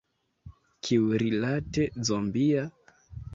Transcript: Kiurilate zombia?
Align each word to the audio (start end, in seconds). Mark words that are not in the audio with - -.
Kiurilate 0.87 1.85
zombia? 2.09 2.65